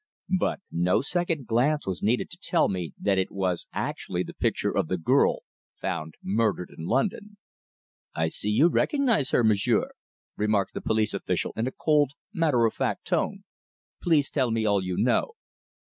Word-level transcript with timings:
But 0.35 0.61
no 0.71 1.01
second 1.01 1.45
glance 1.45 1.85
was 1.85 2.01
needed 2.01 2.31
to 2.31 2.37
tell 2.41 2.67
me 2.69 2.91
that 2.99 3.19
it 3.19 3.29
was 3.29 3.67
actually 3.71 4.23
the 4.23 4.33
picture 4.33 4.75
of 4.75 4.87
the 4.87 4.97
girl 4.97 5.43
found 5.79 6.15
murdered 6.23 6.73
in 6.75 6.85
London. 6.87 7.37
"I 8.15 8.27
see 8.29 8.49
you 8.49 8.67
recognise 8.67 9.29
her, 9.29 9.43
m'sieur," 9.43 9.91
remarked 10.35 10.73
the 10.73 10.81
police 10.81 11.13
official 11.13 11.53
in 11.55 11.67
a 11.67 11.71
cold, 11.71 12.13
matter 12.33 12.65
of 12.65 12.73
fact 12.73 13.05
tone. 13.05 13.43
"Please 14.01 14.31
tell 14.31 14.49
me 14.49 14.65
all 14.65 14.83
you 14.83 14.97
know." 14.97 15.33